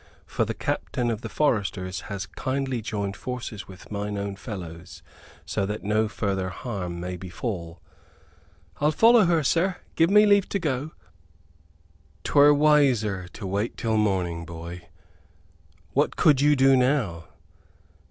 For 0.25 0.45
the 0.45 0.55
captain 0.55 1.11
of 1.11 1.21
the 1.21 1.29
foresters 1.29 2.01
has 2.09 2.25
kindly 2.25 2.81
joined 2.81 3.15
forces 3.15 3.67
with 3.67 3.91
mine 3.91 4.17
own 4.17 4.35
fellows; 4.35 5.03
so 5.45 5.63
that 5.67 5.83
no 5.83 6.07
further 6.07 6.49
harm 6.49 6.99
may 6.99 7.17
befall." 7.17 7.79
"I'll 8.77 8.91
follow 8.91 9.25
her, 9.25 9.43
sir. 9.43 9.75
Give 9.95 10.09
me 10.09 10.25
leave 10.25 10.49
to 10.49 10.57
go." 10.57 10.91
"'Twere 12.23 12.51
wiser 12.51 13.27
to 13.33 13.45
wait 13.45 13.77
till 13.77 13.95
morning, 13.95 14.43
boy. 14.43 14.87
What 15.91 16.15
could 16.15 16.41
you 16.41 16.55
do 16.55 16.75
now? 16.75 17.25